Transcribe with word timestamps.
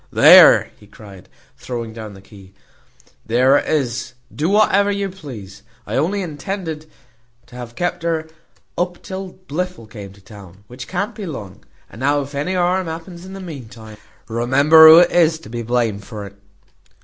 "There," 0.11 0.71
he 0.79 0.87
cried, 0.87 1.29
throwing 1.57 1.93
down 1.93 2.15
the 2.15 2.23
key, 2.23 2.55
"there 3.23 3.57
it 3.57 3.69
is, 3.69 4.15
do 4.33 4.49
whatever 4.49 4.89
you 4.89 5.09
please. 5.09 5.61
I 5.85 5.95
intended 5.95 6.83
only 6.85 6.89
to 7.45 7.55
have 7.55 7.75
kept 7.75 8.01
her 8.01 8.27
up 8.75 9.03
till 9.03 9.33
Blifil 9.47 9.85
came 9.85 10.11
to 10.13 10.19
town, 10.21 10.63
which 10.65 10.87
can't 10.87 11.13
be 11.13 11.27
long; 11.27 11.63
and 11.87 11.99
now 11.99 12.21
if 12.21 12.33
any 12.33 12.55
harm 12.55 12.87
happens 12.87 13.27
in 13.27 13.33
the 13.33 13.39
mean 13.39 13.69
time, 13.69 13.97
remember 14.27 14.87
who 14.87 14.99
is 15.01 15.37
to 15.37 15.49
be 15.49 15.61
blamed 15.61 16.03
for 16.03 16.25
it." 16.25 16.35